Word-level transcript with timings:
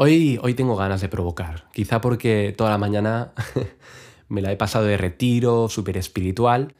Hoy, 0.00 0.38
hoy 0.40 0.54
tengo 0.54 0.76
ganas 0.76 1.00
de 1.00 1.08
provocar, 1.08 1.68
quizá 1.72 2.00
porque 2.00 2.54
toda 2.56 2.70
la 2.70 2.78
mañana 2.78 3.32
me 4.28 4.42
la 4.42 4.52
he 4.52 4.56
pasado 4.56 4.84
de 4.84 4.96
retiro, 4.96 5.68
súper 5.68 5.96
espiritual, 5.96 6.76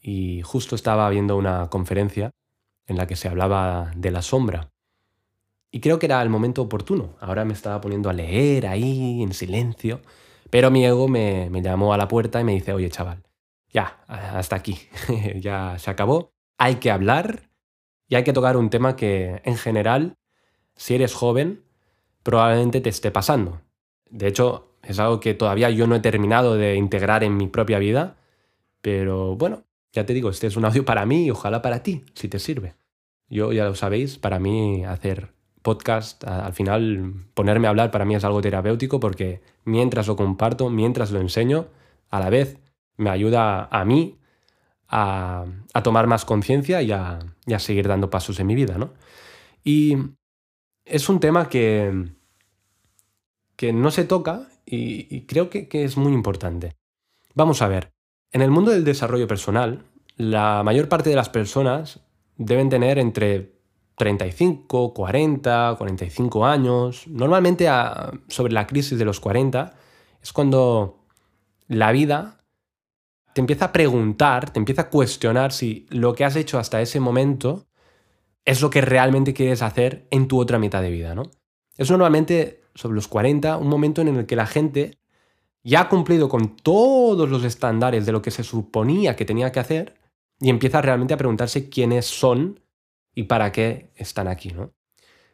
y 0.00 0.42
justo 0.42 0.76
estaba 0.76 1.10
viendo 1.10 1.36
una 1.36 1.68
conferencia 1.70 2.30
en 2.86 2.98
la 2.98 3.08
que 3.08 3.16
se 3.16 3.26
hablaba 3.26 3.90
de 3.96 4.12
la 4.12 4.22
sombra. 4.22 4.70
Y 5.72 5.80
creo 5.80 5.98
que 5.98 6.06
era 6.06 6.22
el 6.22 6.28
momento 6.28 6.62
oportuno. 6.62 7.16
Ahora 7.18 7.44
me 7.44 7.52
estaba 7.52 7.80
poniendo 7.80 8.10
a 8.10 8.12
leer 8.12 8.68
ahí, 8.68 9.24
en 9.24 9.32
silencio, 9.32 10.00
pero 10.48 10.70
mi 10.70 10.86
ego 10.86 11.08
me, 11.08 11.50
me 11.50 11.62
llamó 11.62 11.94
a 11.94 11.96
la 11.96 12.06
puerta 12.06 12.40
y 12.40 12.44
me 12.44 12.52
dice, 12.52 12.72
oye 12.72 12.90
chaval, 12.90 13.24
ya, 13.72 14.04
hasta 14.06 14.54
aquí, 14.54 14.78
ya 15.40 15.80
se 15.80 15.90
acabó, 15.90 16.32
hay 16.58 16.76
que 16.76 16.92
hablar 16.92 17.50
y 18.06 18.14
hay 18.14 18.22
que 18.22 18.32
tocar 18.32 18.56
un 18.56 18.70
tema 18.70 18.94
que 18.94 19.42
en 19.44 19.56
general, 19.56 20.14
si 20.76 20.94
eres 20.94 21.12
joven, 21.12 21.65
probablemente 22.26 22.80
te 22.80 22.88
esté 22.88 23.12
pasando. 23.12 23.60
De 24.10 24.26
hecho, 24.26 24.72
es 24.82 24.98
algo 24.98 25.20
que 25.20 25.32
todavía 25.32 25.70
yo 25.70 25.86
no 25.86 25.94
he 25.94 26.00
terminado 26.00 26.56
de 26.56 26.74
integrar 26.74 27.22
en 27.22 27.36
mi 27.36 27.46
propia 27.46 27.78
vida, 27.78 28.16
pero 28.80 29.36
bueno, 29.36 29.62
ya 29.92 30.04
te 30.06 30.12
digo, 30.12 30.30
este 30.30 30.48
es 30.48 30.56
un 30.56 30.64
audio 30.64 30.84
para 30.84 31.06
mí 31.06 31.26
y 31.26 31.30
ojalá 31.30 31.62
para 31.62 31.84
ti, 31.84 32.04
si 32.14 32.26
te 32.26 32.40
sirve. 32.40 32.74
Yo 33.28 33.52
ya 33.52 33.64
lo 33.64 33.76
sabéis, 33.76 34.18
para 34.18 34.40
mí 34.40 34.84
hacer 34.84 35.34
podcast, 35.62 36.24
al 36.24 36.52
final 36.52 37.12
ponerme 37.32 37.68
a 37.68 37.70
hablar 37.70 37.92
para 37.92 38.04
mí 38.04 38.16
es 38.16 38.24
algo 38.24 38.40
terapéutico 38.40 38.98
porque 38.98 39.40
mientras 39.64 40.08
lo 40.08 40.16
comparto, 40.16 40.68
mientras 40.68 41.12
lo 41.12 41.20
enseño, 41.20 41.68
a 42.10 42.18
la 42.18 42.28
vez 42.28 42.58
me 42.96 43.10
ayuda 43.10 43.68
a 43.70 43.84
mí 43.84 44.18
a, 44.88 45.44
tomar 45.84 46.08
más 46.08 46.24
conciencia 46.24 46.82
y, 46.82 46.90
a, 46.90 47.20
seguir 47.58 47.86
dando 47.86 48.10
pasos 48.10 48.40
en 48.40 48.48
mi 48.48 48.56
vida, 48.56 48.78
¿no? 48.78 48.94
Y 49.62 49.96
es 50.84 51.08
un 51.08 51.20
tema 51.20 51.48
que, 51.48 52.15
que 53.56 53.72
no 53.72 53.90
se 53.90 54.04
toca 54.04 54.48
y, 54.64 55.22
creo 55.22 55.48
que, 55.50 55.68
es 55.72 55.96
muy 55.96 56.12
importante. 56.12 56.76
Vamos 57.34 57.62
a 57.62 57.68
ver, 57.68 57.92
en 58.32 58.42
el 58.42 58.50
mundo 58.50 58.70
del 58.70 58.84
desarrollo 58.84 59.26
personal, 59.26 59.84
la 60.16 60.62
mayor 60.64 60.88
parte 60.88 61.10
de 61.10 61.16
las 61.16 61.28
personas 61.28 62.00
deben 62.36 62.68
tener 62.68 62.98
entre 62.98 63.56
35, 63.96 64.92
40, 64.92 65.74
45 65.78 66.46
años. 66.46 67.06
Normalmente 67.06 67.68
sobre 68.28 68.52
la 68.52 68.66
crisis 68.66 68.98
de 68.98 69.04
los 69.04 69.20
40 69.20 69.74
es 70.22 70.32
cuando 70.32 71.06
la 71.68 71.92
vida 71.92 72.44
te 73.32 73.40
empieza 73.40 73.66
a 73.66 73.72
preguntar, 73.72 74.50
te 74.50 74.58
empieza 74.58 74.82
a 74.82 74.90
cuestionar 74.90 75.52
si 75.52 75.86
lo 75.90 76.14
que 76.14 76.24
has 76.24 76.36
hecho 76.36 76.58
hasta 76.58 76.80
ese 76.80 77.00
momento 77.00 77.66
es 78.44 78.62
lo 78.62 78.70
que 78.70 78.80
realmente 78.80 79.34
quieres 79.34 79.60
hacer 79.62 80.06
en 80.10 80.28
tu 80.28 80.40
otra 80.40 80.58
mitad 80.58 80.80
de 80.80 80.90
vida, 80.90 81.14
¿no? 81.14 81.24
Es 81.76 81.90
normalmente 81.90 82.62
sobre 82.76 82.94
los 82.94 83.08
40 83.08 83.56
un 83.56 83.68
momento 83.68 84.02
en 84.02 84.08
el 84.08 84.26
que 84.26 84.36
la 84.36 84.46
gente 84.46 84.98
ya 85.64 85.80
ha 85.80 85.88
cumplido 85.88 86.28
con 86.28 86.54
todos 86.54 87.28
los 87.28 87.42
estándares 87.42 88.06
de 88.06 88.12
lo 88.12 88.22
que 88.22 88.30
se 88.30 88.44
suponía 88.44 89.16
que 89.16 89.24
tenía 89.24 89.50
que 89.50 89.58
hacer 89.58 89.94
y 90.38 90.50
empieza 90.50 90.80
realmente 90.80 91.14
a 91.14 91.16
preguntarse 91.16 91.68
quiénes 91.68 92.06
son 92.06 92.60
y 93.14 93.24
para 93.24 93.50
qué 93.50 93.90
están 93.96 94.28
aquí, 94.28 94.52
¿no? 94.52 94.72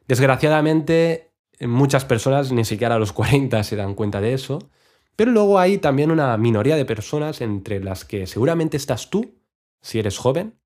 Desgraciadamente, 0.08 1.32
muchas 1.60 2.04
personas 2.04 2.52
ni 2.52 2.64
siquiera 2.64 2.94
a 2.94 2.98
los 2.98 3.12
40 3.12 3.62
se 3.64 3.76
dan 3.76 3.94
cuenta 3.94 4.20
de 4.20 4.32
eso, 4.32 4.70
pero 5.16 5.30
luego 5.30 5.58
hay 5.58 5.78
también 5.78 6.10
una 6.10 6.36
minoría 6.38 6.76
de 6.76 6.84
personas 6.84 7.40
entre 7.40 7.82
las 7.82 8.04
que 8.04 8.26
seguramente 8.26 8.76
estás 8.76 9.10
tú, 9.10 9.34
si 9.82 9.98
eres 9.98 10.16
joven, 10.16 10.58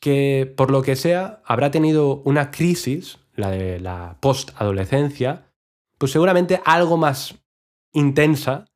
que 0.00 0.52
por 0.56 0.70
lo 0.70 0.82
que 0.82 0.96
sea 0.96 1.40
habrá 1.46 1.70
tenido 1.70 2.22
una 2.24 2.50
crisis, 2.50 3.18
la 3.34 3.50
de 3.50 3.80
la 3.80 4.18
post-adolescencia, 4.20 5.46
pues 5.98 6.12
seguramente 6.12 6.60
algo 6.64 6.96
más 6.96 7.34
intensa 7.92 8.66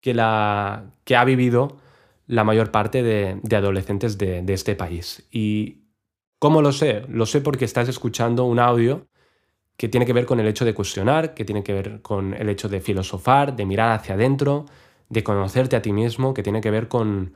que 0.00 0.14
la 0.14 0.92
que 1.04 1.16
ha 1.16 1.24
vivido 1.24 1.78
la 2.26 2.44
mayor 2.44 2.70
parte 2.70 3.02
de, 3.02 3.40
adolescentes 3.56 4.18
de, 4.18 4.44
este 4.52 4.76
país. 4.76 5.26
¿Y 5.30 5.84
cómo 6.38 6.62
lo 6.62 6.72
sé? 6.72 7.04
Lo 7.08 7.26
sé 7.26 7.40
porque 7.40 7.64
estás 7.64 7.88
escuchando 7.88 8.44
un 8.44 8.58
audio 8.58 9.08
que 9.76 9.88
tiene 9.88 10.04
que 10.04 10.12
ver 10.12 10.26
con 10.26 10.38
el 10.38 10.46
hecho 10.46 10.64
de 10.64 10.74
cuestionar, 10.74 11.34
que 11.34 11.44
tiene 11.44 11.62
que 11.62 11.72
ver 11.72 12.02
con 12.02 12.34
el 12.34 12.48
hecho 12.48 12.68
de 12.68 12.80
filosofar, 12.80 13.56
de 13.56 13.64
mirar 13.64 13.92
hacia 13.92 14.14
adentro, 14.14 14.66
de 15.08 15.24
conocerte 15.24 15.76
a 15.76 15.82
ti 15.82 15.92
mismo, 15.92 16.34
que 16.34 16.42
tiene 16.42 16.60
que 16.60 16.70
ver 16.70 16.88
con, 16.88 17.34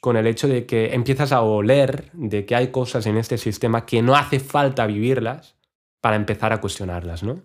con 0.00 0.16
el 0.16 0.26
hecho 0.26 0.48
de 0.48 0.64
que 0.64 0.94
empiezas 0.94 1.32
a 1.32 1.42
oler 1.42 2.10
de 2.14 2.46
que 2.46 2.54
hay 2.56 2.68
cosas 2.68 3.06
en 3.06 3.18
este 3.18 3.36
sistema 3.36 3.84
que 3.84 4.00
no 4.00 4.16
hace 4.16 4.40
falta 4.40 4.86
vivirlas 4.86 5.56
para 6.00 6.16
empezar 6.16 6.52
a 6.52 6.60
cuestionarlas, 6.60 7.22
¿no? 7.22 7.42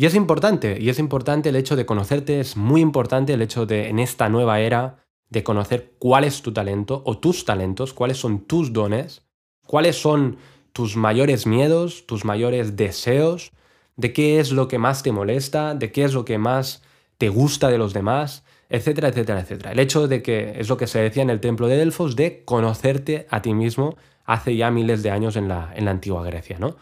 Y 0.00 0.06
es 0.06 0.14
importante, 0.14 0.78
y 0.80 0.88
es 0.88 0.98
importante 0.98 1.50
el 1.50 1.56
hecho 1.56 1.76
de 1.76 1.84
conocerte, 1.84 2.40
es 2.40 2.56
muy 2.56 2.80
importante 2.80 3.34
el 3.34 3.42
hecho 3.42 3.66
de 3.66 3.90
en 3.90 3.98
esta 3.98 4.30
nueva 4.30 4.58
era 4.58 5.04
de 5.28 5.44
conocer 5.44 5.92
cuál 5.98 6.24
es 6.24 6.40
tu 6.40 6.54
talento 6.54 7.02
o 7.04 7.18
tus 7.18 7.44
talentos, 7.44 7.92
cuáles 7.92 8.16
son 8.16 8.46
tus 8.46 8.72
dones, 8.72 9.26
cuáles 9.66 10.00
son 10.00 10.38
tus 10.72 10.96
mayores 10.96 11.46
miedos, 11.46 12.06
tus 12.06 12.24
mayores 12.24 12.76
deseos, 12.76 13.52
de 13.96 14.14
qué 14.14 14.40
es 14.40 14.52
lo 14.52 14.68
que 14.68 14.78
más 14.78 15.02
te 15.02 15.12
molesta, 15.12 15.74
de 15.74 15.92
qué 15.92 16.04
es 16.04 16.14
lo 16.14 16.24
que 16.24 16.38
más 16.38 16.82
te 17.18 17.28
gusta 17.28 17.68
de 17.68 17.76
los 17.76 17.92
demás, 17.92 18.42
etcétera, 18.70 19.08
etcétera, 19.08 19.40
etcétera. 19.40 19.72
El 19.72 19.80
hecho 19.80 20.08
de 20.08 20.22
que 20.22 20.54
es 20.58 20.70
lo 20.70 20.78
que 20.78 20.86
se 20.86 21.00
decía 21.00 21.22
en 21.22 21.28
el 21.28 21.40
templo 21.40 21.66
de 21.66 21.76
Delfos, 21.76 22.16
de 22.16 22.42
conocerte 22.46 23.26
a 23.28 23.42
ti 23.42 23.52
mismo 23.52 23.98
hace 24.24 24.56
ya 24.56 24.70
miles 24.70 25.02
de 25.02 25.10
años 25.10 25.36
en 25.36 25.48
la, 25.48 25.74
en 25.76 25.84
la 25.84 25.90
antigua 25.90 26.24
Grecia, 26.24 26.58
¿no? 26.58 26.76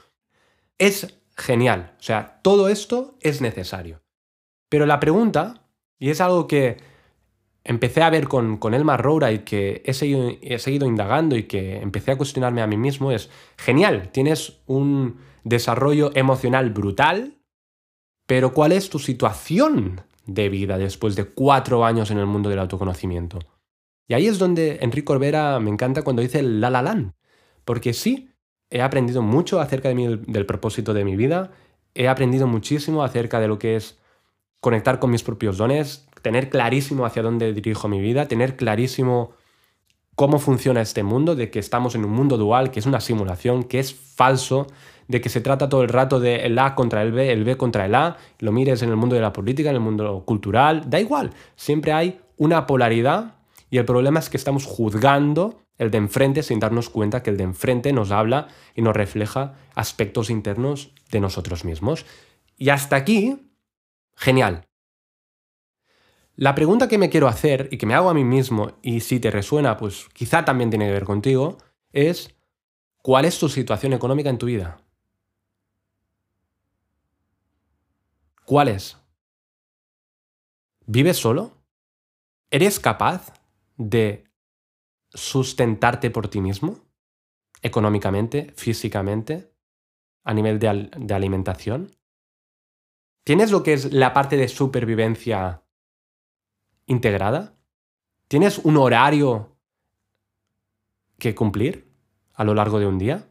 Es 0.79 1.18
genial, 1.38 1.94
o 1.99 2.03
sea, 2.03 2.41
todo 2.43 2.69
esto 2.69 3.16
es 3.21 3.41
necesario. 3.41 4.03
Pero 4.69 4.84
la 4.84 5.00
pregunta, 5.00 5.62
y 5.99 6.10
es 6.10 6.21
algo 6.21 6.47
que 6.47 6.76
empecé 7.65 8.03
a 8.03 8.10
ver 8.10 8.28
con, 8.28 8.59
con 8.59 8.75
Elmar 8.75 9.03
Roura 9.03 9.31
y 9.31 9.41
que 9.41 9.82
he 9.84 9.94
seguido, 9.94 10.31
he 10.43 10.59
seguido 10.59 10.87
indagando 10.87 11.37
y 11.37 11.44
que 11.44 11.76
empecé 11.76 12.10
a 12.10 12.16
cuestionarme 12.16 12.62
a 12.62 12.66
mí 12.66 12.76
mismo 12.76 13.12
es, 13.12 13.31
genial, 13.56 14.10
tienes 14.10 14.60
un 14.66 15.19
desarrollo 15.44 16.10
emocional 16.15 16.71
brutal, 16.71 17.38
pero 18.26 18.53
¿cuál 18.53 18.72
es 18.72 18.91
tu 18.91 18.99
situación 18.99 20.03
de 20.26 20.49
vida 20.49 20.76
después 20.76 21.15
de 21.15 21.25
cuatro 21.25 21.84
años 21.84 22.10
en 22.10 22.19
el 22.19 22.26
mundo 22.26 22.50
del 22.50 22.59
autoconocimiento? 22.59 23.38
Y 24.09 24.15
ahí 24.15 24.26
es 24.26 24.38
donde 24.38 24.78
Enrique 24.81 25.05
Corbera 25.05 25.60
me 25.60 25.70
encanta 25.70 26.03
cuando 26.03 26.22
dice 26.22 26.43
la 26.43 26.70
la 26.70 26.82
lan, 26.82 27.15
porque 27.65 27.93
sí, 27.93 28.28
he 28.71 28.83
aprendido 28.83 29.23
mucho 29.23 29.61
acerca 29.61 29.89
de 29.89 29.95
mí, 29.95 30.21
del 30.27 30.47
propósito 30.47 30.95
de 30.95 31.05
mi 31.05 31.17
vida, 31.17 31.51
he 31.95 32.09
aprendido 32.09 32.47
muchísimo 32.47 33.03
acerca 33.03 33.41
de 33.41 33.49
lo 33.49 33.59
que 33.59 33.77
es 33.77 33.99
conectar 34.61 34.99
con 34.99 35.11
mis 35.11 35.23
propios 35.23 35.56
dones, 35.56 36.09
tener 36.23 36.51
clarísimo 36.51 37.06
hacia 37.06 37.23
dónde 37.23 37.53
dirijo 37.53 37.89
mi 37.89 38.01
vida, 38.01 38.27
tener 38.27 38.56
clarísimo 38.56 39.33
cómo 40.15 40.39
funciona 40.39 40.81
este 40.81 41.03
mundo, 41.03 41.37
de 41.37 41.51
que 41.51 41.61
estamos 41.61 41.95
en 41.95 42.05
un 42.05 42.11
mundo 42.11 42.37
dual, 42.37 42.71
que 42.71 42.81
es 42.81 42.87
una 42.87 43.01
simulación, 43.01 43.62
que 43.62 43.79
es 43.79 43.95
falso, 43.95 44.67
de 45.06 45.21
que 45.21 45.29
se 45.29 45.41
trata 45.41 45.69
todo 45.69 45.83
el 45.83 45.89
rato 45.89 46.21
de 46.21 46.47
el 46.47 46.59
A 46.59 46.75
contra 46.75 47.03
el 47.03 47.12
B, 47.12 47.33
el 47.33 47.45
B 47.45 47.56
contra 47.56 47.87
el 47.87 47.95
A, 47.95 48.17
lo 48.41 48.53
mires 48.53 48.83
en 48.83 48.91
el 48.91 48.97
mundo 48.97 49.15
de 49.15 49.23
la 49.23 49.33
política, 49.33 49.71
en 49.71 49.77
el 49.77 49.81
mundo 49.81 50.25
cultural, 50.27 50.91
da 50.91 51.00
igual, 51.00 51.31
siempre 51.56 51.93
hay 51.93 52.21
una 52.37 52.67
polaridad 52.67 53.37
y 53.71 53.79
el 53.79 53.85
problema 53.85 54.19
es 54.19 54.29
que 54.29 54.37
estamos 54.37 54.67
juzgando 54.67 55.62
el 55.78 55.91
de 55.91 55.99
enfrente 55.99 56.43
sin 56.43 56.61
darnos 56.61 56.91
cuenta 56.91 57.22
que 57.22 57.31
el 57.31 57.37
de 57.37 57.44
enfrente 57.44 57.93
nos 57.93 58.11
habla 58.11 58.49
y 58.75 58.83
nos 58.83 58.94
refleja 58.94 59.55
aspectos 59.75 60.28
internos 60.28 60.93
de 61.11 61.21
nosotros 61.21 61.65
mismos. 61.65 62.05
Y 62.56 62.69
hasta 62.69 62.97
aquí, 62.97 63.53
genial. 64.17 64.67
La 66.34 66.55
pregunta 66.55 66.88
que 66.88 66.99
me 66.99 67.11
quiero 67.11 67.27
hacer 67.27 67.69
y 67.72 67.78
que 67.78 67.87
me 67.87 67.94
hago 67.94 68.11
a 68.11 68.15
mí 68.15 68.25
mismo, 68.25 68.78
y 68.83 69.00
si 69.00 69.19
te 69.19 69.31
resuena, 69.31 69.77
pues 69.77 70.09
quizá 70.12 70.44
también 70.44 70.71
tiene 70.71 70.87
que 70.87 70.93
ver 70.93 71.05
contigo, 71.05 71.59
es 71.93 72.34
¿cuál 73.03 73.25
es 73.25 73.38
tu 73.38 73.49
situación 73.49 73.93
económica 73.93 74.31
en 74.31 74.38
tu 74.38 74.47
vida? 74.47 74.81
¿Cuál 78.44 78.69
es? 78.69 78.97
¿Vives 80.87 81.17
solo? 81.17 81.53
¿Eres 82.50 82.79
capaz 82.79 83.35
de 83.76 84.28
sustentarte 85.12 86.10
por 86.10 86.28
ti 86.28 86.40
mismo? 86.40 86.78
Económicamente, 87.62 88.52
físicamente, 88.56 89.52
a 90.25 90.34
nivel 90.34 90.58
de, 90.58 90.90
de 90.96 91.14
alimentación. 91.14 91.90
¿Tienes 93.25 93.50
lo 93.50 93.62
que 93.62 93.75
es 93.75 93.93
la 93.93 94.12
parte 94.12 94.37
de 94.37 94.49
supervivencia 94.49 95.62
integrada? 96.87 97.55
¿Tienes 98.28 98.58
un 98.58 98.76
horario 98.76 99.56
que 101.19 101.34
cumplir 101.34 101.90
a 102.34 102.44
lo 102.44 102.55
largo 102.55 102.78
de 102.78 102.87
un 102.87 102.99
día? 102.99 103.28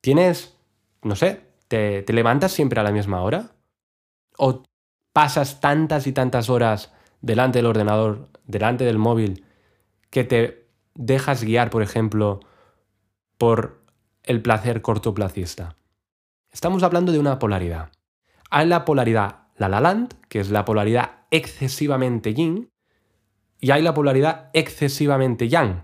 ¿Tienes, 0.00 0.58
no 1.02 1.16
sé, 1.16 1.52
te, 1.68 2.04
levantas 2.12 2.52
siempre 2.52 2.80
a 2.80 2.82
la 2.82 2.92
misma 2.92 3.22
hora? 3.22 3.52
¿O 4.36 4.62
pasas 5.12 5.60
tantas 5.60 6.06
y 6.06 6.12
tantas 6.12 6.50
horas 6.50 6.92
delante 7.20 7.58
del 7.58 7.66
ordenador, 7.66 8.28
delante 8.44 8.84
del 8.84 8.98
móvil, 8.98 9.44
que 10.10 10.24
te 10.24 10.61
dejas 10.94 11.44
guiar, 11.44 11.70
por 11.70 11.82
ejemplo, 11.82 12.40
por 13.38 13.82
el 14.22 14.42
placer 14.42 14.82
cortoplacista? 14.82 15.76
Estamos 16.50 16.82
hablando 16.82 17.12
de 17.12 17.18
una 17.18 17.38
polaridad. 17.38 17.90
Hay 18.50 18.66
la 18.66 18.84
polaridad 18.84 19.42
la 19.56 19.68
la 19.68 19.80
land, 19.80 20.14
que 20.28 20.40
es 20.40 20.50
la 20.50 20.64
polaridad 20.64 21.22
excesivamente 21.30 22.34
yin, 22.34 22.70
y 23.60 23.70
hay 23.70 23.82
la 23.82 23.94
polaridad 23.94 24.50
excesivamente 24.54 25.48
yang, 25.48 25.82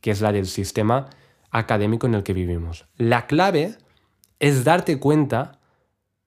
que 0.00 0.10
es 0.10 0.20
la 0.20 0.32
del 0.32 0.46
sistema 0.46 1.06
académico 1.50 2.06
en 2.06 2.14
el 2.14 2.22
que 2.22 2.34
vivimos. 2.34 2.86
La 2.96 3.26
clave 3.26 3.76
es 4.40 4.64
darte 4.64 4.98
cuenta 4.98 5.60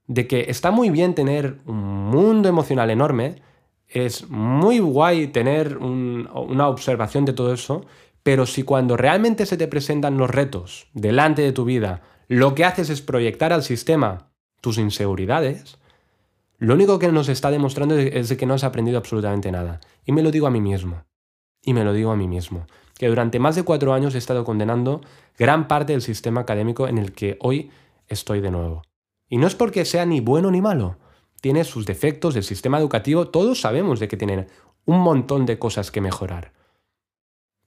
de 0.08 0.28
que 0.28 0.46
está 0.50 0.72
muy 0.72 0.90
bien 0.90 1.14
tener 1.14 1.60
un 1.66 1.78
mundo 1.78 2.50
emocional 2.50 2.90
enorme, 2.90 3.44
es 3.88 4.30
muy 4.30 4.80
guay 4.80 5.28
tener 5.28 5.78
una 5.78 6.68
observación 6.68 7.26
de 7.26 7.34
todo 7.34 7.54
eso, 7.54 7.86
pero 8.28 8.46
si 8.46 8.64
cuando 8.64 8.98
realmente 8.98 9.46
se 9.46 9.56
te 9.56 9.70
presentan 9.70 10.18
los 10.18 10.30
retos 10.30 10.88
delante 10.92 11.44
de 11.44 11.54
tu 11.54 11.64
vida, 11.64 12.02
lo 12.28 12.56
que 12.56 12.66
haces 12.66 12.90
es 12.90 13.02
proyectar 13.02 13.54
al 13.54 13.64
sistema 13.64 14.34
tus 14.60 14.78
inseguridades, 14.78 15.78
lo 16.58 16.74
único 16.74 17.00
que 17.00 17.10
nos 17.10 17.30
está 17.30 17.52
demostrando 17.52 17.98
es 17.98 18.36
que 18.36 18.46
no 18.46 18.56
has 18.56 18.66
aprendido 18.66 18.98
absolutamente 18.98 19.50
nada. 19.50 19.80
Y 20.04 20.12
me 20.12 20.24
lo 20.24 20.32
digo 20.32 20.46
a 20.46 20.52
mí 20.52 20.60
mismo. 20.60 21.06
Y 21.62 21.74
me 21.74 21.86
lo 21.86 21.94
digo 21.94 22.12
a 22.12 22.18
mí 22.18 22.28
mismo. 22.28 22.68
Que 23.00 23.08
durante 23.08 23.40
más 23.40 23.56
de 23.56 23.64
cuatro 23.64 23.94
años 23.94 24.14
he 24.14 24.18
estado 24.18 24.44
condenando 24.44 25.00
gran 25.38 25.70
parte 25.70 25.94
del 25.94 26.02
sistema 26.02 26.42
académico 26.42 26.90
en 26.90 26.98
el 26.98 27.14
que 27.14 27.38
hoy 27.40 27.72
estoy 28.10 28.42
de 28.42 28.52
nuevo. 28.52 28.82
Y 29.30 29.38
no 29.38 29.48
es 29.48 29.56
porque 29.56 29.86
sea 29.86 30.06
ni 30.06 30.20
bueno 30.20 30.52
ni 30.52 30.60
malo. 30.60 30.98
Tiene 31.40 31.64
sus 31.64 31.86
defectos, 31.86 32.36
el 32.36 32.44
sistema 32.44 32.78
educativo, 32.78 33.30
todos 33.30 33.62
sabemos 33.62 34.02
de 34.02 34.10
que 34.10 34.18
tiene 34.18 34.48
un 34.84 35.00
montón 35.00 35.46
de 35.46 35.58
cosas 35.58 35.92
que 35.92 36.02
mejorar. 36.02 36.57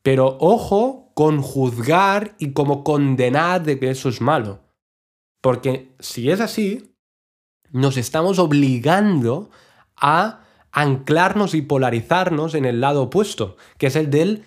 Pero 0.02 0.38
ojo 0.41 1.12
con 1.14 1.43
juzgar 1.43 2.35
y 2.38 2.52
como 2.52 2.85
condenar 2.85 3.62
de 3.62 3.79
que 3.79 3.91
eso 3.91 4.08
es 4.08 4.20
malo. 4.20 4.61
Porque 5.41 5.94
si 5.99 6.31
es 6.31 6.41
así, 6.41 6.94
nos 7.70 7.97
estamos 7.97 8.38
obligando 8.38 9.50
a 9.97 10.41
anclarnos 10.73 11.55
y 11.55 11.62
polarizarnos 11.62 12.55
en 12.55 12.64
el 12.64 12.81
lado 12.81 13.02
opuesto, 13.05 13.56
que 13.79 13.88
es 13.88 13.97
el 13.97 14.11
del 14.11 14.47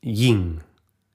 yin, 0.00 0.62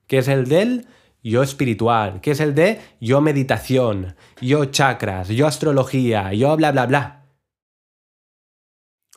que 0.08 0.20
es 0.20 0.28
el 0.28 0.48
del 0.48 0.88
yo 1.24 1.44
espiritual, 1.44 2.22
que 2.22 2.32
es 2.32 2.40
el 2.40 2.56
de 2.56 2.80
yo 3.02 3.22
meditación, 3.22 4.16
yo 4.42 4.66
chakras, 4.66 5.28
yo 5.30 5.48
astrología, 5.48 6.34
yo 6.34 6.56
bla, 6.56 6.72
bla, 6.72 6.86
bla. 6.86 7.26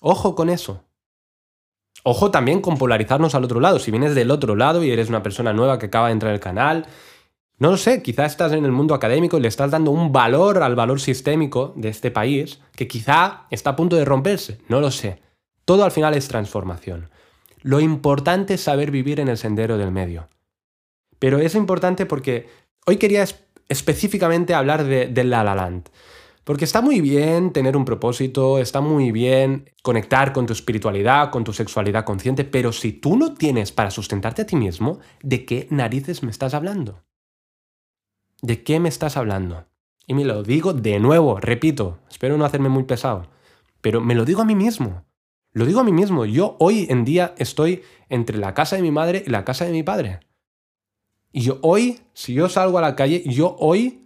Ojo 0.00 0.34
con 0.34 0.48
eso. 0.50 0.84
Ojo 2.02 2.30
también 2.30 2.60
con 2.60 2.78
polarizarnos 2.78 3.34
al 3.34 3.44
otro 3.44 3.60
lado. 3.60 3.78
Si 3.78 3.90
vienes 3.90 4.14
del 4.14 4.30
otro 4.30 4.56
lado 4.56 4.82
y 4.82 4.90
eres 4.90 5.08
una 5.08 5.22
persona 5.22 5.52
nueva 5.52 5.78
que 5.78 5.86
acaba 5.86 6.06
de 6.06 6.12
entrar 6.12 6.32
al 6.32 6.40
canal, 6.40 6.86
no 7.58 7.70
lo 7.70 7.76
sé, 7.76 8.02
quizá 8.02 8.24
estás 8.24 8.52
en 8.52 8.64
el 8.64 8.72
mundo 8.72 8.94
académico 8.94 9.36
y 9.36 9.42
le 9.42 9.48
estás 9.48 9.70
dando 9.70 9.90
un 9.90 10.12
valor 10.12 10.62
al 10.62 10.74
valor 10.74 10.98
sistémico 10.98 11.74
de 11.76 11.90
este 11.90 12.10
país 12.10 12.58
que 12.74 12.88
quizá 12.88 13.46
está 13.50 13.70
a 13.70 13.76
punto 13.76 13.96
de 13.96 14.06
romperse, 14.06 14.58
no 14.68 14.80
lo 14.80 14.90
sé. 14.90 15.20
Todo 15.66 15.84
al 15.84 15.90
final 15.90 16.14
es 16.14 16.26
transformación. 16.26 17.10
Lo 17.60 17.80
importante 17.80 18.54
es 18.54 18.62
saber 18.62 18.90
vivir 18.90 19.20
en 19.20 19.28
el 19.28 19.36
sendero 19.36 19.76
del 19.76 19.92
medio. 19.92 20.28
Pero 21.18 21.38
es 21.38 21.54
importante 21.54 22.06
porque 22.06 22.48
hoy 22.86 22.96
quería 22.96 23.26
específicamente 23.68 24.54
hablar 24.54 24.84
de, 24.84 25.08
de 25.08 25.24
La 25.24 25.44
La 25.44 25.54
Land. 25.54 25.90
Porque 26.44 26.64
está 26.64 26.80
muy 26.80 27.00
bien 27.00 27.52
tener 27.52 27.76
un 27.76 27.84
propósito, 27.84 28.58
está 28.58 28.80
muy 28.80 29.12
bien 29.12 29.70
conectar 29.82 30.32
con 30.32 30.46
tu 30.46 30.52
espiritualidad, 30.52 31.30
con 31.30 31.44
tu 31.44 31.52
sexualidad 31.52 32.04
consciente, 32.04 32.44
pero 32.44 32.72
si 32.72 32.92
tú 32.92 33.16
no 33.16 33.34
tienes 33.34 33.72
para 33.72 33.90
sustentarte 33.90 34.42
a 34.42 34.46
ti 34.46 34.56
mismo, 34.56 35.00
¿de 35.22 35.44
qué 35.44 35.66
narices 35.70 36.22
me 36.22 36.30
estás 36.30 36.54
hablando? 36.54 37.04
¿De 38.40 38.62
qué 38.62 38.80
me 38.80 38.88
estás 38.88 39.16
hablando? 39.16 39.66
Y 40.06 40.14
me 40.14 40.24
lo 40.24 40.42
digo 40.42 40.72
de 40.72 40.98
nuevo, 40.98 41.38
repito, 41.38 41.98
espero 42.10 42.36
no 42.38 42.44
hacerme 42.44 42.70
muy 42.70 42.84
pesado, 42.84 43.28
pero 43.80 44.00
me 44.00 44.14
lo 44.14 44.24
digo 44.24 44.42
a 44.42 44.46
mí 44.46 44.54
mismo. 44.54 45.04
Lo 45.52 45.66
digo 45.66 45.80
a 45.80 45.84
mí 45.84 45.92
mismo, 45.92 46.24
yo 46.24 46.56
hoy 46.58 46.86
en 46.90 47.04
día 47.04 47.34
estoy 47.36 47.82
entre 48.08 48.38
la 48.38 48.54
casa 48.54 48.76
de 48.76 48.82
mi 48.82 48.92
madre 48.92 49.22
y 49.26 49.30
la 49.30 49.44
casa 49.44 49.66
de 49.66 49.72
mi 49.72 49.82
padre. 49.82 50.20
Y 51.32 51.42
yo 51.42 51.58
hoy, 51.62 52.00
si 52.12 52.34
yo 52.34 52.48
salgo 52.48 52.78
a 52.78 52.80
la 52.82 52.96
calle, 52.96 53.22
yo 53.26 53.56
hoy 53.58 53.99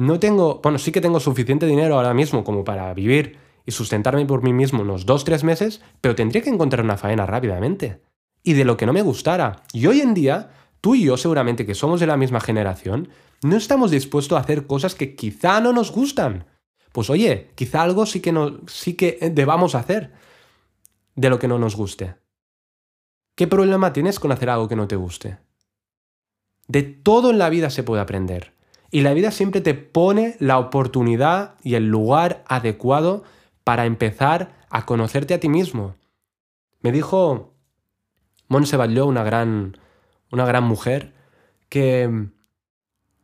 no 0.00 0.18
tengo, 0.18 0.60
bueno, 0.62 0.78
sí 0.78 0.92
que 0.92 1.02
tengo 1.02 1.20
suficiente 1.20 1.66
dinero 1.66 1.96
ahora 1.96 2.14
mismo 2.14 2.42
como 2.42 2.64
para 2.64 2.92
vivir 2.94 3.38
y 3.66 3.72
sustentarme 3.72 4.24
por 4.24 4.42
mí 4.42 4.52
mismo 4.52 4.80
unos 4.80 5.04
dos, 5.04 5.24
tres 5.24 5.44
meses, 5.44 5.82
pero 6.00 6.14
tendría 6.14 6.40
que 6.40 6.48
encontrar 6.48 6.84
una 6.84 6.96
faena 6.96 7.26
rápidamente. 7.26 8.00
Y 8.42 8.54
de 8.54 8.64
lo 8.64 8.78
que 8.78 8.86
no 8.86 8.94
me 8.94 9.02
gustara. 9.02 9.62
Y 9.74 9.86
hoy 9.86 10.00
en 10.00 10.14
día, 10.14 10.52
tú 10.80 10.94
y 10.94 11.04
yo 11.04 11.18
seguramente 11.18 11.66
que 11.66 11.74
somos 11.74 12.00
de 12.00 12.06
la 12.06 12.16
misma 12.16 12.40
generación, 12.40 13.10
no 13.42 13.56
estamos 13.58 13.90
dispuestos 13.90 14.38
a 14.38 14.40
hacer 14.40 14.66
cosas 14.66 14.94
que 14.94 15.14
quizá 15.14 15.60
no 15.60 15.74
nos 15.74 15.92
gustan. 15.92 16.46
Pues 16.92 17.10
oye, 17.10 17.50
quizá 17.54 17.82
algo 17.82 18.06
sí 18.06 18.20
que, 18.20 18.32
no, 18.32 18.60
sí 18.68 18.94
que 18.94 19.18
debamos 19.32 19.74
hacer 19.74 20.14
de 21.14 21.28
lo 21.28 21.38
que 21.38 21.48
no 21.48 21.58
nos 21.58 21.76
guste. 21.76 22.14
¿Qué 23.34 23.46
problema 23.46 23.92
tienes 23.92 24.18
con 24.18 24.32
hacer 24.32 24.48
algo 24.48 24.66
que 24.66 24.76
no 24.76 24.88
te 24.88 24.96
guste? 24.96 25.38
De 26.68 26.82
todo 26.82 27.30
en 27.30 27.38
la 27.38 27.50
vida 27.50 27.68
se 27.68 27.82
puede 27.82 28.00
aprender. 28.00 28.54
Y 28.90 29.02
la 29.02 29.14
vida 29.14 29.30
siempre 29.30 29.60
te 29.60 29.74
pone 29.74 30.36
la 30.40 30.58
oportunidad 30.58 31.54
y 31.62 31.74
el 31.74 31.86
lugar 31.86 32.44
adecuado 32.46 33.22
para 33.64 33.86
empezar 33.86 34.66
a 34.68 34.84
conocerte 34.84 35.34
a 35.34 35.40
ti 35.40 35.48
mismo. 35.48 35.94
Me 36.80 36.92
dijo 36.92 37.54
Batlló, 38.48 39.06
una 39.06 39.22
gran, 39.22 39.76
una 40.32 40.44
gran 40.44 40.64
mujer, 40.64 41.12
que 41.68 42.28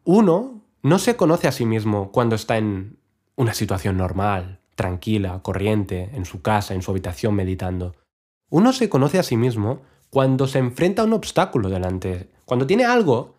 uno 0.05 0.63
no 0.83 0.99
se 0.99 1.17
conoce 1.17 1.49
a 1.49 1.53
sí 1.53 1.67
mismo 1.67 2.13
cuando 2.13 2.37
está 2.37 2.59
en 2.59 2.99
una 3.35 3.55
situación 3.55 3.97
normal, 3.97 4.61
tranquila, 4.77 5.41
corriente, 5.43 6.11
en 6.15 6.25
su 6.25 6.43
casa, 6.43 6.75
en 6.75 6.83
su 6.83 6.93
habitación 6.93 7.35
meditando. 7.35 7.97
Uno 8.51 8.73
se 8.73 8.89
conoce 8.89 9.19
a 9.19 9.25
sí 9.25 9.37
mismo 9.37 9.83
cuando 10.11 10.47
se 10.47 10.61
enfrenta 10.61 11.03
a 11.03 11.07
un 11.07 11.15
obstáculo 11.15 11.69
delante, 11.69 12.31
cuando 12.45 12.67
tiene 12.67 12.85
algo 12.85 13.36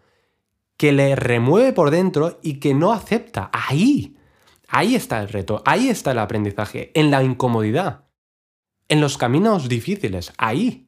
que 0.78 0.92
le 0.92 1.16
remueve 1.16 1.74
por 1.74 1.92
dentro 1.92 2.40
y 2.42 2.60
que 2.60 2.74
no 2.74 2.94
acepta. 2.94 3.50
Ahí, 3.52 4.16
ahí 4.68 4.96
está 4.96 5.20
el 5.20 5.30
reto, 5.30 5.62
ahí 5.66 5.90
está 5.90 6.12
el 6.12 6.20
aprendizaje, 6.20 6.92
en 6.94 7.12
la 7.12 7.24
incomodidad, 7.24 8.06
en 8.88 9.02
los 9.02 9.18
caminos 9.18 9.68
difíciles, 9.68 10.32
ahí. 10.38 10.88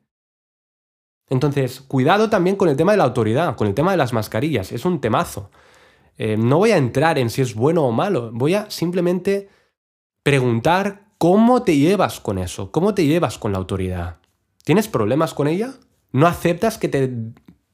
Entonces, 1.27 1.81
cuidado 1.81 2.29
también 2.29 2.55
con 2.55 2.69
el 2.69 2.77
tema 2.77 2.91
de 2.93 2.99
la 2.99 3.03
autoridad, 3.03 3.55
con 3.55 3.67
el 3.67 3.73
tema 3.73 3.91
de 3.91 3.97
las 3.97 4.13
mascarillas, 4.13 4.71
es 4.71 4.85
un 4.85 5.01
temazo. 5.01 5.51
Eh, 6.17 6.37
no 6.37 6.57
voy 6.57 6.71
a 6.71 6.77
entrar 6.77 7.17
en 7.17 7.29
si 7.29 7.41
es 7.41 7.55
bueno 7.55 7.83
o 7.83 7.91
malo, 7.91 8.31
voy 8.33 8.53
a 8.53 8.69
simplemente 8.69 9.49
preguntar 10.23 11.05
cómo 11.17 11.63
te 11.63 11.77
llevas 11.77 12.19
con 12.19 12.37
eso, 12.37 12.71
cómo 12.71 12.93
te 12.93 13.05
llevas 13.05 13.37
con 13.37 13.51
la 13.51 13.57
autoridad. 13.57 14.17
¿Tienes 14.63 14.87
problemas 14.87 15.33
con 15.33 15.47
ella? 15.47 15.73
¿No 16.11 16.27
aceptas 16.27 16.77
que 16.77 16.89
te 16.89 17.11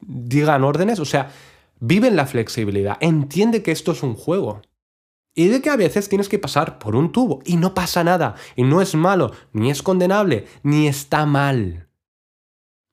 digan 0.01 0.63
órdenes? 0.63 0.99
O 0.99 1.05
sea, 1.05 1.31
Vive 1.79 2.07
en 2.07 2.15
la 2.15 2.25
flexibilidad, 2.25 2.97
entiende 2.99 3.61
que 3.61 3.71
esto 3.71 3.91
es 3.91 4.03
un 4.03 4.15
juego. 4.15 4.61
Y 5.33 5.47
de 5.47 5.61
que 5.61 5.69
a 5.69 5.75
veces 5.75 6.07
tienes 6.07 6.29
que 6.29 6.39
pasar 6.39 6.79
por 6.79 6.95
un 6.95 7.11
tubo 7.11 7.41
y 7.45 7.57
no 7.57 7.73
pasa 7.73 8.03
nada, 8.03 8.35
y 8.55 8.63
no 8.63 8.81
es 8.81 8.95
malo, 8.95 9.31
ni 9.51 9.69
es 9.69 9.83
condenable, 9.83 10.47
ni 10.63 10.87
está 10.87 11.25
mal. 11.25 11.89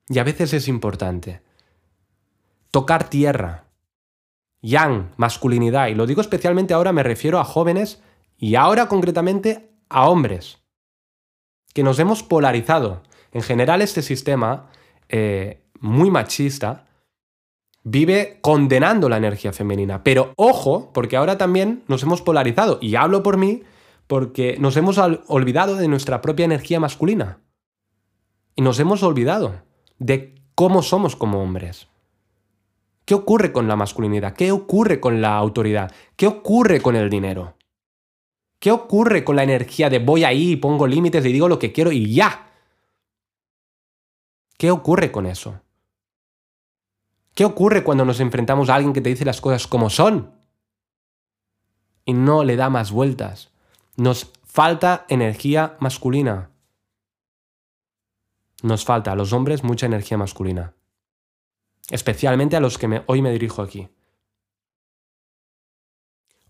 Y 0.09 0.19
a 0.19 0.25
veces 0.25 0.53
es 0.53 0.67
importante. 0.67 1.43
Tocar 2.73 3.09
tierra. 3.09 3.69
Yang, 4.61 5.13
masculinidad, 5.17 5.89
y 5.89 5.95
lo 5.95 6.07
digo 6.07 6.21
especialmente 6.21 6.75
ahora 6.75 6.93
me 6.93 7.03
refiero 7.03 7.39
a 7.41 7.45
jóvenes 7.45 8.03
y 8.37 8.55
ahora 8.55 8.89
concretamente 8.89 9.71
a 9.89 10.09
hombres, 10.09 10.59
que 11.75 11.83
nos 11.83 11.99
hemos 11.99 12.23
polarizado. 12.23 13.03
En 13.33 13.43
general 13.43 13.83
este 13.83 14.03
sistema 14.03 14.69
eh, 15.09 15.63
muy 15.81 16.11
machista 16.11 16.87
vive 17.85 18.39
condenando 18.41 19.09
la 19.09 19.17
energía 19.17 19.53
femenina. 19.53 20.05
Pero 20.05 20.33
ojo, 20.37 20.91
porque 20.93 21.17
ahora 21.17 21.39
también 21.39 21.83
nos 21.89 22.03
hemos 22.03 22.23
polarizado, 22.23 22.79
y 22.81 22.95
hablo 22.97 23.23
por 23.23 23.37
mí, 23.37 23.63
porque 24.07 24.57
nos 24.59 24.77
hemos 24.77 24.99
olvidado 24.99 25.77
de 25.77 25.89
nuestra 25.89 26.21
propia 26.21 26.45
energía 26.45 26.81
masculina. 26.81 27.41
Y 28.55 28.63
nos 28.63 28.79
hemos 28.79 29.03
olvidado 29.03 29.63
de 29.99 30.35
cómo 30.55 30.83
somos 30.83 31.17
como 31.17 31.43
hombres. 31.43 31.89
¿Qué 33.05 33.15
ocurre 33.15 33.53
con 33.53 33.67
la 33.67 33.77
masculinidad? 33.77 34.35
¿Qué 34.35 34.53
ocurre 34.53 35.01
con 35.01 35.21
la 35.21 35.37
autoridad? 35.37 35.91
¿Qué 36.17 36.27
ocurre 36.27 36.81
con 36.81 36.95
el 36.95 37.11
dinero? 37.11 37.57
¿Qué 38.59 38.71
ocurre 38.71 39.25
con 39.25 39.35
la 39.35 39.43
energía 39.43 39.91
de 39.91 39.99
voy 39.99 40.23
ahí, 40.23 40.55
pongo 40.55 40.87
límites 40.87 41.25
y 41.27 41.33
digo 41.33 41.49
lo 41.49 41.59
que 41.59 41.73
quiero 41.73 41.91
y 41.91 42.15
ya? 42.15 42.53
¿Qué 44.57 44.71
ocurre 44.71 45.11
con 45.11 45.27
eso? 45.27 45.61
¿Qué 47.35 47.45
ocurre 47.45 47.83
cuando 47.83 48.05
nos 48.05 48.21
enfrentamos 48.21 48.69
a 48.69 48.75
alguien 48.75 48.93
que 48.93 49.01
te 49.01 49.09
dice 49.09 49.25
las 49.25 49.41
cosas 49.41 49.67
como 49.67 49.91
son? 49.91 50.33
Y 52.05 52.13
no 52.13 52.45
le 52.45 52.57
da 52.57 52.69
más 52.69 52.91
vueltas. 52.91 53.51
Nos 53.97 54.33
falta 54.45 55.07
energía 55.09 55.77
masculina. 55.81 56.51
Nos 58.63 58.85
falta 58.85 59.13
a 59.13 59.17
los 59.17 59.33
hombres 59.33 59.65
mucha 59.65 59.87
energía 59.87 60.19
masculina. 60.19 60.75
Especialmente 61.91 62.57
a 62.57 62.61
los 62.61 62.79
que 62.79 63.03
hoy 63.07 63.23
me 63.23 63.33
dirijo 63.33 63.63
aquí. 63.63 63.89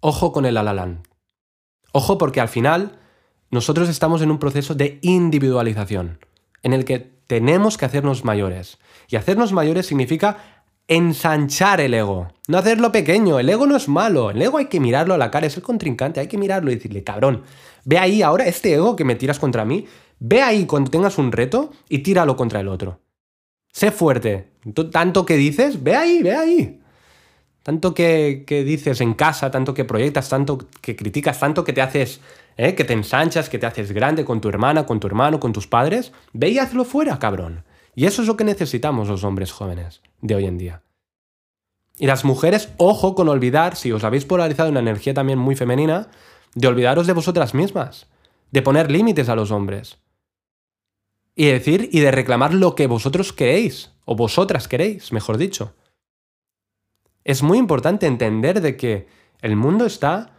Ojo 0.00 0.32
con 0.32 0.46
el 0.46 0.56
alalán. 0.56 1.06
Ojo 1.92 2.18
porque 2.18 2.40
al 2.40 2.48
final 2.48 2.98
nosotros 3.50 3.88
estamos 3.88 4.20
en 4.22 4.30
un 4.30 4.38
proceso 4.38 4.74
de 4.74 4.98
individualización, 5.02 6.18
en 6.62 6.72
el 6.72 6.84
que 6.84 6.98
tenemos 6.98 7.78
que 7.78 7.84
hacernos 7.84 8.24
mayores. 8.24 8.78
Y 9.08 9.16
hacernos 9.16 9.52
mayores 9.52 9.86
significa 9.86 10.51
ensanchar 10.88 11.80
el 11.80 11.94
ego, 11.94 12.28
no 12.48 12.58
hacerlo 12.58 12.92
pequeño. 12.92 13.38
El 13.38 13.48
ego 13.48 13.66
no 13.66 13.76
es 13.76 13.88
malo, 13.88 14.30
el 14.30 14.42
ego 14.42 14.58
hay 14.58 14.66
que 14.66 14.80
mirarlo 14.80 15.14
a 15.14 15.18
la 15.18 15.30
cara, 15.30 15.46
es 15.46 15.56
el 15.56 15.62
contrincante, 15.62 16.20
hay 16.20 16.28
que 16.28 16.38
mirarlo 16.38 16.70
y 16.70 16.76
decirle, 16.76 17.02
cabrón, 17.04 17.42
ve 17.84 17.98
ahí 17.98 18.22
ahora 18.22 18.46
este 18.46 18.74
ego 18.74 18.96
que 18.96 19.04
me 19.04 19.14
tiras 19.14 19.38
contra 19.38 19.64
mí, 19.64 19.86
ve 20.18 20.42
ahí 20.42 20.66
cuando 20.66 20.90
tengas 20.90 21.18
un 21.18 21.32
reto 21.32 21.72
y 21.88 21.98
tíralo 21.98 22.36
contra 22.36 22.60
el 22.60 22.68
otro. 22.68 23.00
Sé 23.72 23.90
fuerte, 23.90 24.50
tanto 24.90 25.24
que 25.24 25.36
dices, 25.36 25.82
ve 25.82 25.96
ahí, 25.96 26.22
ve 26.22 26.36
ahí. 26.36 26.78
Tanto 27.62 27.94
que, 27.94 28.44
dices 28.66 29.00
en 29.00 29.14
casa, 29.14 29.50
tanto 29.50 29.72
que 29.72 29.84
proyectas, 29.84 30.28
tanto 30.28 30.58
que 30.80 30.96
criticas, 30.96 31.38
tanto 31.38 31.62
que 31.62 31.72
te 31.72 31.80
haces, 31.80 32.20
¿eh? 32.56 32.74
que 32.74 32.84
te 32.84 32.92
ensanchas, 32.92 33.48
que 33.48 33.58
te 33.58 33.66
haces 33.66 33.92
grande 33.92 34.24
con 34.24 34.40
tu 34.40 34.48
hermana, 34.48 34.84
con 34.84 34.98
tu 34.98 35.06
hermano, 35.06 35.38
con 35.38 35.52
tus 35.52 35.68
padres, 35.68 36.12
ve 36.32 36.50
y 36.50 36.58
hazlo 36.58 36.84
fuera, 36.84 37.18
cabrón. 37.18 37.64
Y 37.94 38.06
eso 38.06 38.22
es 38.22 38.28
lo 38.28 38.36
que 38.36 38.44
necesitamos 38.44 39.08
los 39.08 39.24
hombres 39.24 39.52
jóvenes 39.52 40.02
de 40.20 40.34
hoy 40.34 40.46
en 40.46 40.58
día. 40.58 40.82
Y 41.98 42.06
las 42.06 42.24
mujeres, 42.24 42.70
ojo 42.78 43.14
con 43.14 43.28
olvidar, 43.28 43.76
si 43.76 43.92
os 43.92 44.04
habéis 44.04 44.24
polarizado 44.24 44.70
una 44.70 44.80
energía 44.80 45.12
también 45.12 45.38
muy 45.38 45.56
femenina, 45.56 46.08
de 46.54 46.68
olvidaros 46.68 47.06
de 47.06 47.12
vosotras 47.12 47.54
mismas, 47.54 48.08
de 48.50 48.62
poner 48.62 48.90
límites 48.90 49.28
a 49.28 49.36
los 49.36 49.50
hombres. 49.50 49.98
Y 51.34 51.46
decir 51.46 51.90
y 51.92 52.00
de 52.00 52.10
reclamar 52.10 52.54
lo 52.54 52.74
que 52.74 52.86
vosotros 52.86 53.32
queréis, 53.32 53.92
o 54.04 54.16
vosotras 54.16 54.68
queréis, 54.68 55.12
mejor 55.12 55.36
dicho. 55.36 55.74
Es 57.24 57.42
muy 57.42 57.58
importante 57.58 58.06
entender 58.06 58.60
de 58.60 58.76
que 58.76 59.06
el 59.40 59.56
mundo 59.56 59.86
está... 59.86 60.30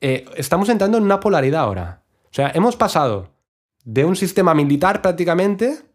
Eh, 0.00 0.24
estamos 0.36 0.68
entrando 0.68 0.98
en 0.98 1.04
una 1.04 1.20
polaridad 1.20 1.62
ahora. 1.62 2.02
O 2.24 2.34
sea, 2.34 2.50
hemos 2.54 2.76
pasado 2.76 3.30
de 3.84 4.04
un 4.04 4.16
sistema 4.16 4.52
militar 4.52 5.00
prácticamente 5.00 5.91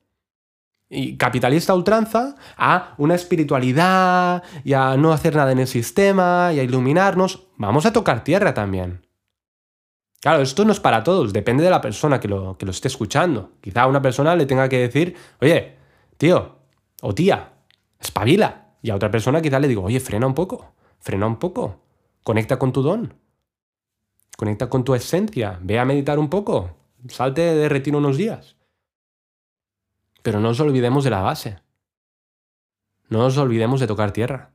y 0.90 1.18
capitalista 1.18 1.74
ultranza 1.74 2.36
a 2.58 2.94
una 2.98 3.16
espiritualidad 3.16 4.44
y 4.64 4.74
a 4.74 4.96
no 4.98 5.12
hacer 5.12 5.36
nada 5.36 5.52
en 5.52 5.60
el 5.60 5.68
sistema 5.68 6.52
y 6.54 6.60
a 6.60 6.64
iluminarnos. 6.64 7.48
Vamos 7.58 7.86
a 7.86 7.94
tocar 7.94 8.24
tierra 8.24 8.54
también. 8.54 9.06
Claro, 10.22 10.42
esto 10.42 10.66
no 10.66 10.72
es 10.72 10.80
para 10.80 11.04
todos, 11.04 11.32
depende 11.32 11.64
de 11.64 11.70
la 11.70 11.82
persona 11.82 12.20
que 12.20 12.28
lo, 12.28 12.58
que 12.58 12.66
lo 12.66 12.72
esté 12.72 12.88
escuchando. 12.88 13.52
Quizá 13.62 13.84
a 13.84 13.88
una 13.88 14.02
persona 14.02 14.36
le 14.36 14.46
tenga 14.46 14.68
que 14.68 14.80
decir, 14.80 15.16
oye, 15.42 15.76
tío 16.18 16.58
o 17.02 17.14
tía, 17.14 17.54
espabila. 18.00 18.74
Y 18.82 18.90
a 18.90 18.96
otra 18.96 19.12
persona 19.12 19.42
quizá 19.42 19.60
le 19.60 19.68
digo, 19.68 19.84
oye, 19.84 20.00
frena 20.00 20.26
un 20.28 20.34
poco, 20.34 20.74
frena 21.00 21.28
un 21.28 21.38
poco, 21.38 21.84
conecta 22.24 22.58
con 22.58 22.72
tu 22.72 22.82
don, 22.82 23.14
conecta 24.38 24.70
con 24.70 24.84
tu 24.84 24.96
esencia, 24.96 25.60
ve 25.62 25.80
a 25.80 25.86
meditar 25.86 26.20
un 26.20 26.30
poco, 26.30 26.78
salte 27.10 27.42
de 27.42 27.70
retiro 27.70 27.98
unos 27.98 28.18
días. 28.18 28.57
Pero 30.28 30.42
no 30.42 30.50
nos 30.50 30.60
olvidemos 30.60 31.06
de 31.06 31.10
la 31.10 31.22
base. 31.22 31.60
No 33.08 33.20
nos 33.20 33.38
olvidemos 33.38 33.80
de 33.80 33.88
tocar 33.88 34.12
tierra. 34.12 34.52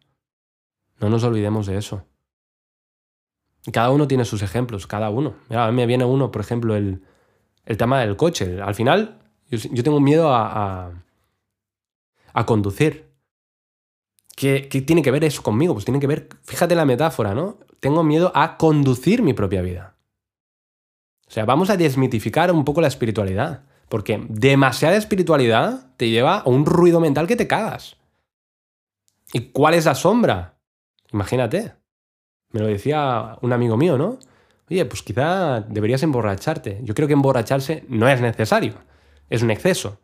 No 1.00 1.08
nos 1.08 1.24
olvidemos 1.24 1.64
de 1.64 1.78
eso. 1.78 2.04
Cada 3.72 3.90
uno 3.90 4.06
tiene 4.06 4.26
sus 4.26 4.42
ejemplos, 4.42 4.86
cada 4.86 5.08
uno. 5.08 5.32
a 5.48 5.68
mí 5.68 5.76
me 5.76 5.86
viene 5.86 6.04
uno, 6.04 6.30
por 6.30 6.42
ejemplo, 6.42 6.76
el, 6.76 7.02
tema 7.78 8.00
del 8.00 8.18
coche. 8.18 8.60
Al 8.60 8.74
final, 8.74 9.22
yo, 9.48 9.82
tengo 9.82 9.98
miedo 9.98 10.34
a, 10.34 10.92
a, 12.34 12.44
conducir. 12.44 13.10
¿Qué, 14.36 14.68
¿Qué, 14.68 14.82
tiene 14.82 15.00
que 15.00 15.10
ver 15.10 15.24
eso 15.24 15.42
conmigo? 15.42 15.72
Pues 15.72 15.86
tiene 15.86 16.00
que 16.00 16.06
ver, 16.06 16.28
fíjate 16.42 16.74
la 16.74 16.84
metáfora, 16.84 17.34
¿no? 17.34 17.60
Tengo 17.80 18.04
miedo 18.04 18.30
a 18.34 18.58
conducir 18.58 19.22
mi 19.22 19.32
propia 19.32 19.62
vida. 19.62 19.96
O 21.26 21.30
sea, 21.30 21.46
vamos 21.46 21.70
a 21.70 21.78
desmitificar 21.78 22.52
un 22.52 22.66
poco 22.66 22.82
la 22.82 22.88
espiritualidad. 22.88 23.71
Porque 23.92 24.24
demasiada 24.26 24.96
espiritualidad 24.96 25.84
te 25.98 26.08
lleva 26.08 26.38
a 26.38 26.48
un 26.48 26.64
ruido 26.64 26.98
mental 26.98 27.26
que 27.26 27.36
te 27.36 27.46
cagas. 27.46 27.98
¿Y 29.34 29.50
cuál 29.50 29.74
es 29.74 29.84
la 29.84 29.94
sombra? 29.94 30.56
Imagínate. 31.12 31.74
Me 32.52 32.60
lo 32.60 32.68
decía 32.68 33.36
un 33.42 33.52
amigo 33.52 33.76
mío, 33.76 33.98
¿no? 33.98 34.18
Oye, 34.70 34.82
pues 34.86 35.02
quizá 35.02 35.60
deberías 35.60 36.02
emborracharte. 36.02 36.80
Yo 36.82 36.94
creo 36.94 37.06
que 37.06 37.12
emborracharse 37.12 37.84
no 37.86 38.08
es 38.08 38.22
necesario. 38.22 38.76
Es 39.28 39.42
un 39.42 39.50
exceso. 39.50 40.00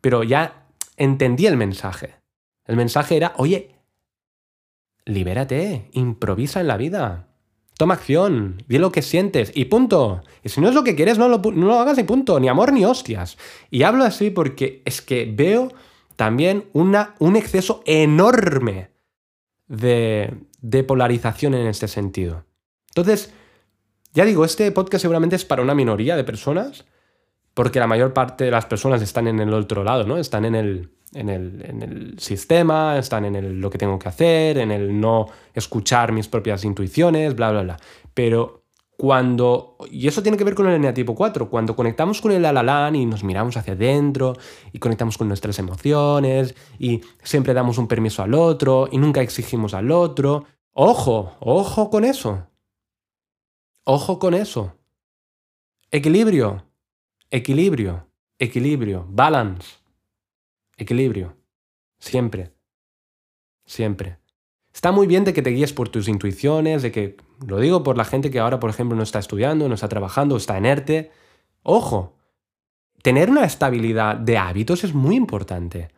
Pero 0.00 0.22
ya 0.22 0.68
entendí 0.96 1.46
el 1.46 1.58
mensaje. 1.58 2.14
El 2.64 2.76
mensaje 2.76 3.18
era, 3.18 3.34
oye, 3.36 3.76
libérate, 5.04 5.90
improvisa 5.92 6.62
en 6.62 6.68
la 6.68 6.78
vida. 6.78 7.28
Toma 7.78 7.94
acción, 7.94 8.62
di 8.68 8.78
lo 8.78 8.90
que 8.90 9.02
sientes 9.02 9.52
y 9.54 9.66
punto. 9.66 10.22
Y 10.42 10.48
si 10.48 10.60
no 10.60 10.68
es 10.68 10.74
lo 10.74 10.82
que 10.82 10.96
quieres, 10.96 11.18
no 11.18 11.28
lo, 11.28 11.78
hagas 11.78 11.98
y 11.98 12.04
punto, 12.04 12.40
ni 12.40 12.48
amor 12.48 12.72
ni 12.72 12.84
hostias. 12.84 13.36
Y 13.70 13.82
hablo 13.82 14.04
así 14.04 14.30
porque 14.30 14.82
es 14.86 15.02
que 15.02 15.30
veo 15.30 15.72
también 16.16 16.64
una, 16.72 17.14
un 17.18 17.36
exceso 17.36 17.82
enorme 17.84 18.90
de, 19.68 20.34
de 20.60 20.84
polarización 20.84 21.52
en 21.52 21.66
este 21.66 21.86
sentido. 21.86 22.44
Entonces, 22.88 23.34
ya 24.14 24.24
digo, 24.24 24.46
este 24.46 24.72
podcast 24.72 25.02
seguramente 25.02 25.36
es 25.36 25.44
para 25.44 25.60
una 25.62 25.74
minoría 25.74 26.16
de 26.16 26.24
personas, 26.24 26.86
porque 27.52 27.78
la 27.78 27.86
mayor 27.86 28.14
parte 28.14 28.44
de 28.44 28.50
las 28.50 28.64
personas 28.64 29.02
están 29.02 29.28
en 29.28 29.38
el 29.38 29.52
otro 29.52 29.84
lado, 29.84 30.04
¿no? 30.04 30.16
Están 30.16 30.46
en 30.46 30.54
el, 30.54 30.95
en 31.12 31.28
el, 31.28 32.14
sistema, 32.18 32.98
están 32.98 33.24
en 33.24 33.60
lo 33.60 33.70
que 33.70 33.78
tengo 33.78 33.98
que 33.98 34.08
hacer, 34.08 34.58
en 34.58 34.70
el 34.70 35.00
no 35.00 35.26
escuchar 35.54 36.12
mis 36.12 36.28
propias 36.28 36.64
intuiciones, 36.64 37.34
bla, 37.34 37.50
bla, 37.50 37.62
bla. 37.62 37.76
Pero 38.12 38.64
cuando, 38.96 39.76
y 39.90 40.08
eso 40.08 40.22
tiene 40.22 40.38
que 40.38 40.44
ver 40.44 40.54
con 40.54 40.66
el 40.68 40.74
eneatipo 40.74 41.14
4, 41.14 41.50
cuando 41.50 41.76
conectamos 41.76 42.20
con 42.20 42.32
el 42.32 42.44
alalán 42.44 42.96
y 42.96 43.04
nos 43.04 43.24
miramos 43.24 43.56
hacia 43.56 43.74
adentro 43.74 44.34
y 44.72 44.78
conectamos 44.78 45.18
con 45.18 45.28
nuestras 45.28 45.58
emociones 45.58 46.54
y 46.78 47.02
siempre 47.22 47.52
damos 47.52 47.78
un 47.78 47.88
permiso 47.88 48.22
al 48.22 48.34
otro 48.34 48.88
y 48.90 48.98
nunca 48.98 49.20
exigimos 49.20 49.74
al 49.74 49.90
otro, 49.90 50.44
ojo, 50.72 51.36
ojo 51.40 51.90
con 51.90 52.04
eso. 52.04 52.46
Ojo 53.84 54.18
con 54.18 54.34
eso. 54.34 54.72
Equilibrio, 55.90 56.64
equilibrio, 57.30 58.08
equilibrio, 58.38 59.06
balance. 59.08 59.85
Equilibrio. 60.76 61.36
Siempre. 61.98 62.52
Siempre. 63.64 64.18
Está 64.72 64.92
muy 64.92 65.06
bien 65.06 65.24
de 65.24 65.32
que 65.32 65.42
te 65.42 65.50
guíes 65.50 65.72
por 65.72 65.88
tus 65.88 66.06
intuiciones, 66.06 66.82
de 66.82 66.92
que, 66.92 67.16
lo 67.46 67.58
digo 67.58 67.82
por 67.82 67.96
la 67.96 68.04
gente 68.04 68.30
que 68.30 68.38
ahora, 68.38 68.60
por 68.60 68.68
ejemplo, 68.68 68.96
no 68.96 69.02
está 69.02 69.18
estudiando, 69.18 69.68
no 69.68 69.74
está 69.74 69.88
trabajando, 69.88 70.36
está 70.36 70.58
inerte. 70.58 71.10
Ojo, 71.62 72.16
tener 73.02 73.30
una 73.30 73.44
estabilidad 73.44 74.16
de 74.16 74.36
hábitos 74.36 74.84
es 74.84 74.92
muy 74.92 75.16
importante. 75.16 75.90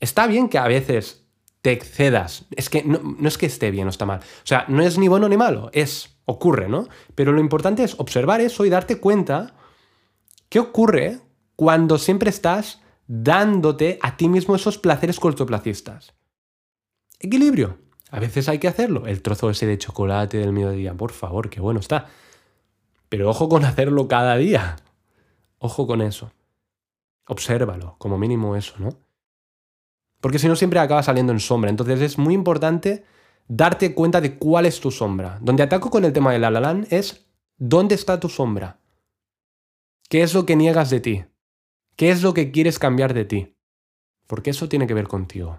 Está 0.00 0.26
bien 0.26 0.48
que 0.48 0.58
a 0.58 0.66
veces 0.66 1.26
te 1.60 1.72
excedas. 1.72 2.46
Es 2.52 2.70
que 2.70 2.84
no, 2.84 3.00
no, 3.02 3.28
es 3.28 3.36
que 3.36 3.46
esté 3.46 3.70
bien 3.70 3.86
o 3.86 3.90
está 3.90 4.06
mal. 4.06 4.20
O 4.20 4.46
sea, 4.46 4.64
no 4.68 4.82
es 4.82 4.96
ni 4.96 5.08
bueno 5.08 5.28
ni 5.28 5.36
malo, 5.36 5.68
es, 5.74 6.16
ocurre, 6.24 6.68
¿no? 6.68 6.88
Pero 7.14 7.32
lo 7.32 7.40
importante 7.40 7.84
es 7.84 7.98
observar 7.98 8.40
eso 8.40 8.64
y 8.64 8.70
darte 8.70 8.98
cuenta 8.98 9.54
qué 10.48 10.58
ocurre 10.58 11.20
cuando 11.56 11.98
siempre 11.98 12.30
estás 12.30 12.80
dándote 13.06 13.98
a 14.02 14.16
ti 14.16 14.28
mismo 14.28 14.54
esos 14.54 14.78
placeres 14.78 15.18
cortoplacistas. 15.18 16.14
Equilibrio. 17.18 17.78
A 18.10 18.20
veces 18.20 18.48
hay 18.48 18.58
que 18.58 18.68
hacerlo. 18.68 19.06
El 19.06 19.22
trozo 19.22 19.50
ese 19.50 19.66
de 19.66 19.78
chocolate 19.78 20.38
del 20.38 20.52
mediodía, 20.52 20.94
por 20.94 21.12
favor, 21.12 21.50
qué 21.50 21.60
bueno 21.60 21.80
está. 21.80 22.06
Pero 23.08 23.28
ojo 23.28 23.48
con 23.48 23.64
hacerlo 23.64 24.06
cada 24.06 24.36
día. 24.36 24.76
Ojo 25.58 25.86
con 25.86 26.02
eso. 26.02 26.30
Obsérvalo, 27.26 27.96
como 27.98 28.18
mínimo 28.18 28.54
eso, 28.54 28.74
¿no? 28.78 28.90
Porque 30.20 30.38
si 30.38 30.48
no 30.48 30.56
siempre 30.56 30.78
acaba 30.78 31.02
saliendo 31.02 31.32
en 31.32 31.40
sombra. 31.40 31.70
Entonces 31.70 32.00
es 32.00 32.18
muy 32.18 32.34
importante 32.34 33.04
darte 33.48 33.94
cuenta 33.94 34.20
de 34.20 34.38
cuál 34.38 34.66
es 34.66 34.80
tu 34.80 34.90
sombra. 34.90 35.38
Donde 35.40 35.62
ataco 35.62 35.90
con 35.90 36.04
el 36.04 36.12
tema 36.12 36.32
del 36.32 36.44
alalán 36.44 36.86
es 36.90 37.26
dónde 37.56 37.94
está 37.94 38.20
tu 38.20 38.28
sombra. 38.28 38.78
¿Qué 40.08 40.22
es 40.22 40.34
lo 40.34 40.46
que 40.46 40.56
niegas 40.56 40.90
de 40.90 41.00
ti? 41.00 41.24
¿Qué 41.96 42.10
es 42.10 42.22
lo 42.22 42.34
que 42.34 42.52
quieres 42.52 42.78
cambiar 42.78 43.14
de 43.14 43.24
ti? 43.24 43.56
Porque 44.26 44.50
eso 44.50 44.68
tiene 44.68 44.86
que 44.86 44.92
ver 44.92 45.08
contigo. 45.08 45.56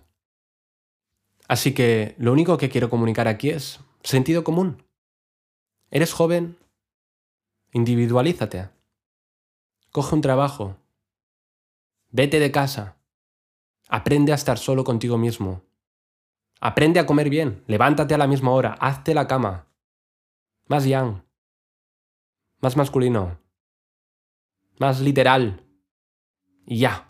Así 1.47 1.73
que 1.73 2.15
lo 2.19 2.31
único 2.31 2.57
que 2.57 2.69
quiero 2.69 2.91
comunicar 2.91 3.27
aquí 3.27 3.49
es 3.49 3.79
sentido 4.03 4.43
común. 4.43 4.85
Eres 5.89 6.13
joven, 6.13 6.57
individualízate. 7.71 8.69
Coge 9.91 10.13
un 10.13 10.21
trabajo. 10.21 10.77
Vete 12.11 12.39
de 12.39 12.51
casa. 12.51 12.97
Aprende 13.89 14.31
a 14.31 14.35
estar 14.35 14.59
solo 14.59 14.83
contigo 14.83 15.17
mismo. 15.17 15.63
Aprende 16.59 16.99
a 16.99 17.07
comer 17.07 17.31
bien. 17.31 17.63
Levántate 17.65 18.13
a 18.13 18.17
la 18.19 18.27
misma 18.27 18.51
hora. 18.51 18.73
Hazte 18.73 19.15
la 19.15 19.27
cama. 19.27 19.67
Más 20.67 20.85
yang. 20.85 21.23
Más 22.59 22.77
masculino. 22.77 23.39
Más 24.77 24.99
literal. 24.99 25.66
Y 26.67 26.79
ya. 26.79 27.06